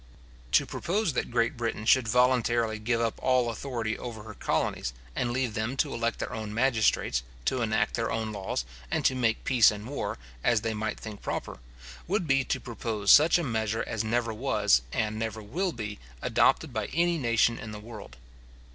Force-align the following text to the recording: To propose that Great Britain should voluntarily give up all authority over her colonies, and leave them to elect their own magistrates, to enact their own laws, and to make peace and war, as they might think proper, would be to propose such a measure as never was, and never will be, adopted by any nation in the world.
To 0.53 0.65
propose 0.65 1.13
that 1.13 1.29
Great 1.29 1.55
Britain 1.55 1.85
should 1.85 2.07
voluntarily 2.07 2.79
give 2.79 2.99
up 2.99 3.19
all 3.21 3.51
authority 3.51 3.95
over 3.99 4.23
her 4.23 4.33
colonies, 4.33 4.93
and 5.15 5.29
leave 5.31 5.53
them 5.53 5.77
to 5.77 5.93
elect 5.93 6.17
their 6.17 6.33
own 6.33 6.51
magistrates, 6.55 7.21
to 7.45 7.61
enact 7.61 7.93
their 7.93 8.11
own 8.11 8.31
laws, 8.31 8.65
and 8.89 9.05
to 9.05 9.13
make 9.13 9.43
peace 9.43 9.69
and 9.69 9.85
war, 9.87 10.17
as 10.43 10.61
they 10.61 10.73
might 10.73 10.99
think 10.99 11.21
proper, 11.21 11.59
would 12.07 12.25
be 12.25 12.43
to 12.43 12.59
propose 12.59 13.11
such 13.11 13.37
a 13.37 13.43
measure 13.43 13.83
as 13.85 14.03
never 14.03 14.33
was, 14.33 14.81
and 14.91 15.19
never 15.19 15.43
will 15.43 15.71
be, 15.71 15.99
adopted 16.23 16.73
by 16.73 16.87
any 16.87 17.19
nation 17.19 17.59
in 17.59 17.71
the 17.71 17.79
world. 17.79 18.17